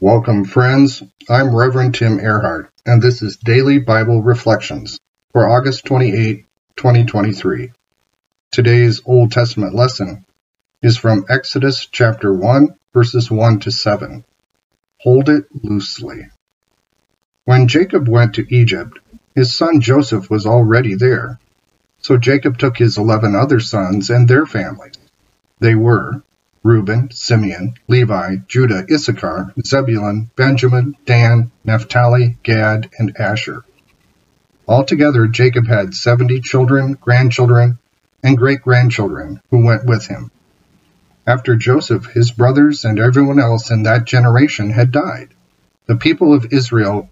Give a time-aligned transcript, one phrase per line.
[0.00, 1.02] Welcome, friends.
[1.28, 5.00] I'm Reverend Tim Ehrhardt, and this is Daily Bible Reflections
[5.32, 7.72] for August 28, 2023.
[8.52, 10.24] Today's Old Testament lesson
[10.82, 14.24] is from Exodus chapter 1, verses 1 to 7.
[15.00, 16.28] Hold it loosely.
[17.44, 19.00] When Jacob went to Egypt,
[19.34, 21.40] his son Joseph was already there.
[22.02, 24.94] So Jacob took his eleven other sons and their families.
[25.58, 26.22] They were
[26.62, 33.64] Reuben, Simeon, Levi, Judah, Issachar, Zebulun, Benjamin, Dan, Naphtali, Gad, and Asher.
[34.66, 37.78] Altogether, Jacob had seventy children, grandchildren,
[38.22, 40.30] and great grandchildren who went with him.
[41.26, 45.28] After Joseph, his brothers and everyone else in that generation had died.
[45.86, 47.10] The people of Israel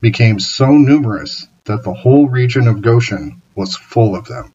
[0.00, 4.52] became so numerous that the whole region of Goshen was full of them.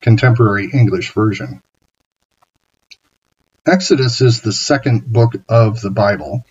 [0.00, 1.62] Contemporary English Version.
[3.68, 6.44] Exodus is the second book of the Bible,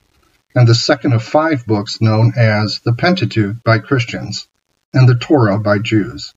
[0.53, 4.49] and the second of five books known as the Pentateuch by Christians
[4.93, 6.33] and the Torah by Jews.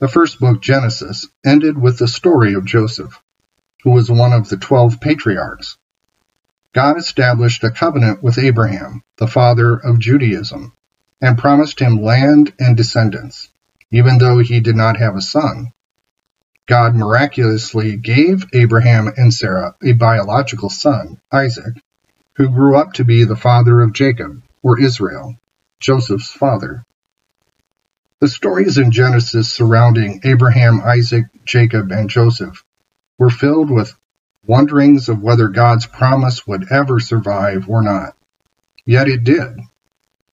[0.00, 3.22] The first book, Genesis, ended with the story of Joseph,
[3.84, 5.78] who was one of the twelve patriarchs.
[6.72, 10.72] God established a covenant with Abraham, the father of Judaism,
[11.20, 13.48] and promised him land and descendants,
[13.92, 15.72] even though he did not have a son.
[16.70, 21.74] God miraculously gave Abraham and Sarah a biological son, Isaac,
[22.36, 25.34] who grew up to be the father of Jacob, or Israel,
[25.80, 26.84] Joseph's father.
[28.20, 32.62] The stories in Genesis surrounding Abraham, Isaac, Jacob, and Joseph
[33.18, 33.96] were filled with
[34.46, 38.14] wonderings of whether God's promise would ever survive or not.
[38.86, 39.58] Yet it did.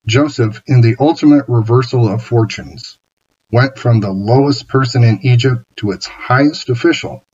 [0.06, 3.00] Joseph, in the ultimate reversal of fortunes,
[3.50, 7.24] went from the lowest person in Egypt to its highest official.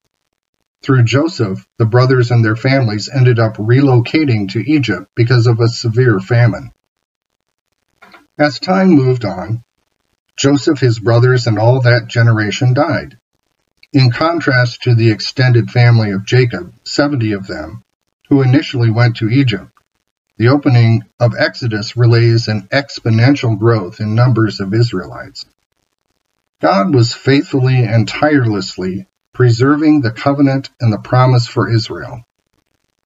[0.82, 5.68] Through Joseph, the brothers and their families ended up relocating to Egypt because of a
[5.68, 6.72] severe famine.
[8.38, 9.64] As time moved on,
[10.36, 13.16] Joseph, his brothers, and all that generation died.
[13.92, 17.83] In contrast to the extended family of Jacob, 70 of them,
[18.28, 19.70] who initially went to Egypt,
[20.36, 25.46] the opening of Exodus relays an exponential growth in numbers of Israelites.
[26.64, 32.25] God was faithfully and tirelessly preserving the covenant and the promise for Israel.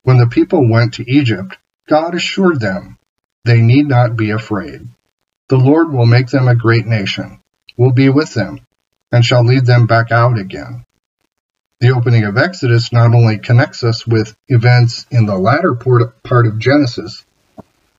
[0.04, 1.58] When the people went to Egypt,
[1.88, 2.98] God assured them
[3.44, 4.86] they need not be afraid.
[5.48, 7.40] The Lord will make them a great nation,
[7.76, 8.60] will be with them,
[9.10, 10.84] and shall lead them back out again.
[11.80, 16.60] The opening of Exodus not only connects us with events in the latter part of
[16.60, 17.26] Genesis,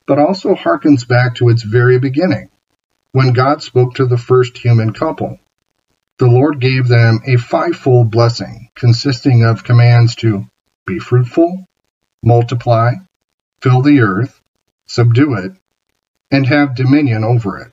[0.07, 2.49] but also harkens back to its very beginning,
[3.11, 5.37] when God spoke to the first human couple
[6.19, 10.45] the Lord gave them a fivefold blessing, consisting of commands to
[10.85, 11.65] be fruitful,
[12.21, 12.91] multiply,
[13.61, 14.41] fill the earth,
[14.85, 15.53] subdue it,
[16.29, 17.71] and have dominion over it.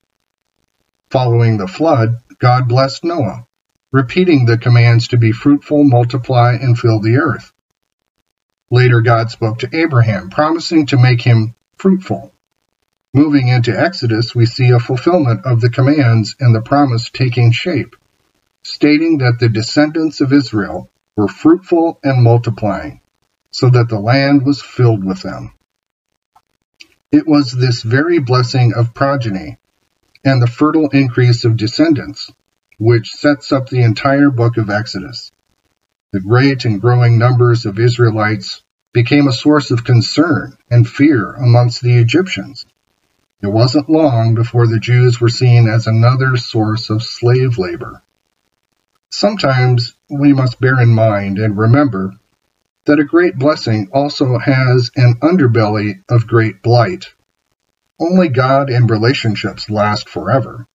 [1.10, 3.48] Following the flood, God blessed Noah,
[3.90, 7.52] repeating the commands to be fruitful, multiply, and fill the earth.
[8.70, 12.32] Later, God spoke to Abraham, promising to make him fruitful.
[13.12, 17.96] Moving into Exodus, we see a fulfillment of the commands and the promise taking shape
[18.66, 23.00] stating that the descendants of Israel were fruitful and multiplying,
[23.50, 25.52] so that the land was filled with them.
[27.12, 29.58] It was this very blessing of progeny
[30.24, 32.32] and the fertile increase of descendants
[32.78, 35.30] which sets up the entire book of Exodus.
[36.12, 38.62] The great and growing numbers of Israelites
[38.92, 42.66] became a source of concern and fear amongst the Egyptians.
[43.40, 48.02] It wasn't long before the Jews were seen as another source of slave labor.
[49.18, 52.12] Sometimes we must bear in mind and remember
[52.84, 57.14] that a great blessing also has an underbelly of great blight.
[57.98, 60.66] Only God and relationships last forever.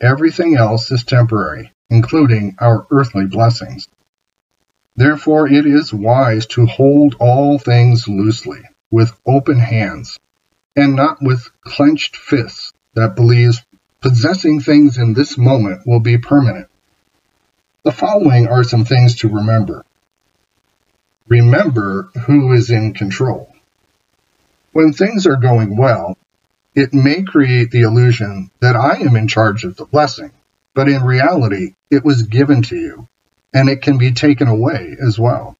[0.00, 3.86] Everything else is temporary, including our earthly blessings.
[4.96, 10.18] Therefore, it is wise to hold all things loosely, with open hands,
[10.74, 13.64] and not with clenched fists that believes
[14.00, 16.66] possessing things in this moment will be permanent.
[17.86, 19.84] The following are some things to remember.
[21.28, 23.54] Remember who is in control.
[24.72, 26.18] When things are going well,
[26.74, 30.32] it may create the illusion that I am in charge of the blessing,
[30.74, 33.06] but in reality, it was given to you,
[33.54, 35.56] and it can be taken away as well.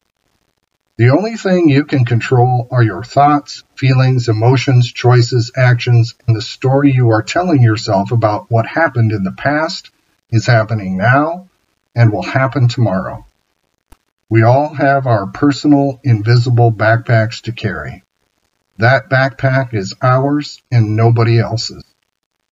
[0.96, 6.42] The only thing you can control are your thoughts, feelings, emotions, choices, actions, and the
[6.42, 9.92] story you are telling yourself about what happened in the past,
[10.30, 11.45] is happening now,
[11.96, 13.26] and will happen tomorrow.
[14.28, 18.04] We all have our personal invisible backpacks to carry.
[18.78, 21.82] That backpack is ours and nobody else's.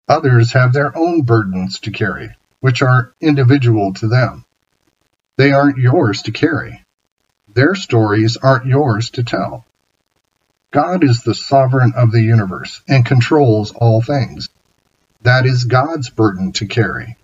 [0.10, 4.44] Others have their own burdens to carry, which are individual to them.
[5.38, 6.84] They aren't yours to carry.
[7.54, 9.66] Their stories aren't yours to tell.
[10.72, 14.50] God is the sovereign of the universe and controls all things.
[15.22, 17.18] That is God's burden to carry,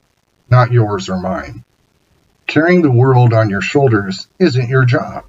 [0.50, 1.66] not yours or mine.
[2.56, 5.26] Carrying the world on your shoulders isn't your job.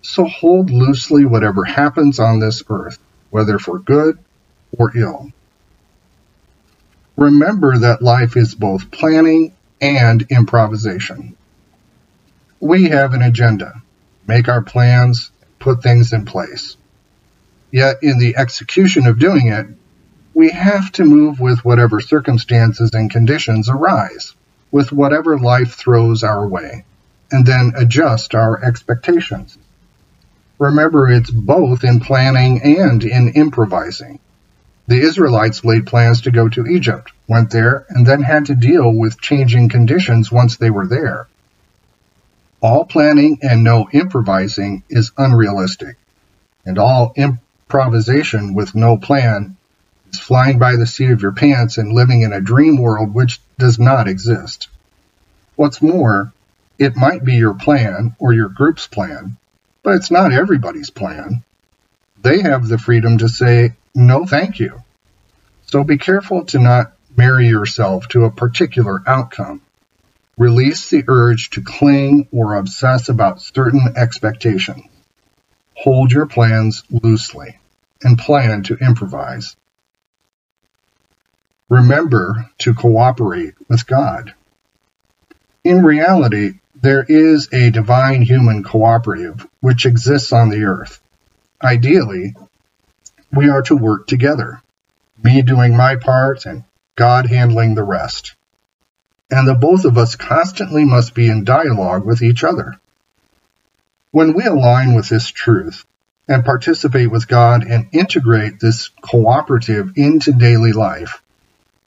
[0.00, 2.98] So hold loosely whatever happens on this earth,
[3.28, 4.18] whether for good
[4.78, 5.32] or ill.
[7.14, 11.36] Remember that life is both planning and improvisation.
[12.58, 13.82] We have an agenda,
[14.26, 16.78] make our plans, put things in place.
[17.70, 19.66] Yet in the execution of doing it,
[20.32, 24.34] we have to move with whatever circumstances and conditions arise,
[24.76, 26.84] with whatever life throws our way,
[27.32, 29.56] and then adjust our expectations.
[30.58, 34.18] Remember, it's both in planning and in improvising.
[34.86, 38.92] The Israelites laid plans to go to Egypt, went there, and then had to deal
[38.92, 41.26] with changing conditions once they were there.
[42.60, 45.96] All planning and no improvising is unrealistic,
[46.66, 49.56] and all improvisation with no plan
[50.12, 53.40] is flying by the seat of your pants and living in a dream world which
[53.58, 54.68] does not exist.
[55.56, 56.32] What's more,
[56.78, 59.36] it might be your plan or your group's plan,
[59.82, 61.42] but it's not everybody's plan.
[62.20, 64.82] They have the freedom to say, no, thank you.
[65.66, 69.62] So be careful to not marry yourself to a particular outcome.
[70.36, 74.84] Release the urge to cling or obsess about certain expectations.
[75.74, 77.58] Hold your plans loosely
[78.02, 79.56] and plan to improvise.
[81.68, 84.34] Remember to cooperate with God.
[85.64, 91.00] In reality, there is a divine human cooperative which exists on the earth.
[91.62, 92.34] Ideally,
[93.32, 94.62] we are to work together,
[95.24, 96.64] me doing my part and
[96.94, 98.36] God handling the rest.
[99.30, 102.74] And the both of us constantly must be in dialogue with each other.
[104.12, 105.84] When we align with this truth
[106.28, 111.22] and participate with God and integrate this cooperative into daily life,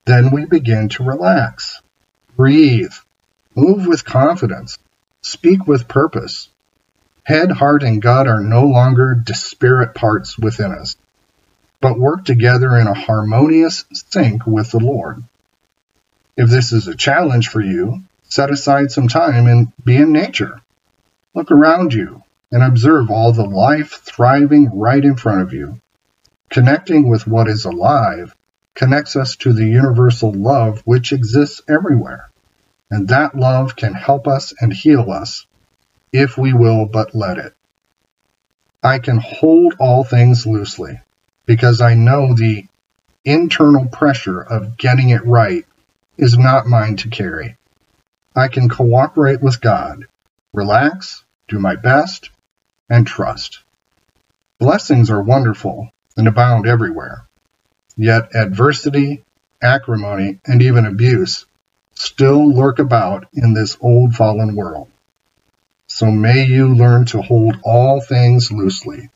[0.09, 1.81] then we begin to relax,
[2.35, 2.93] breathe,
[3.55, 4.77] Move with confidence.
[5.21, 6.47] Speak with purpose.
[7.23, 10.95] Head, heart, and gut are no longer disparate parts within us,
[11.81, 15.23] but work together in a harmonious sync with the Lord.
[16.37, 20.61] If this is a challenge for you, set aside some time and be in nature.
[21.33, 25.81] Look around you and observe all the life thriving right in front of you.
[26.49, 28.33] Connecting with what is alive
[28.79, 32.29] connects us to the universal love which exists everywhere
[32.89, 35.45] and that love can help us and heal us
[36.13, 37.53] if we will but let it.
[38.81, 41.01] I can hold all things loosely
[41.45, 42.65] because I know the
[43.25, 45.65] internal pressure of getting it right
[46.17, 47.57] is not mine to carry.
[48.33, 50.07] I can cooperate with God,
[50.53, 52.29] relax, do my best,
[52.89, 53.59] and trust.
[54.57, 57.28] Blessings are wonderful and abound everywhere.
[58.01, 59.25] Yet adversity,
[59.61, 61.45] acrimony, and even abuse
[61.95, 64.87] still lurk about in this old fallen world.
[65.87, 69.09] So may you learn to hold all things loosely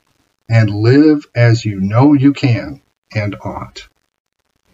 [0.50, 2.82] and live as you know you can
[3.16, 3.88] and ought.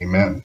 [0.01, 0.43] Amen.